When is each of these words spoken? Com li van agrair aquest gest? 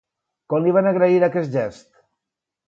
Com 0.53 0.65
li 0.67 0.73
van 0.77 0.89
agrair 0.93 1.21
aquest 1.29 1.53
gest? 1.59 1.87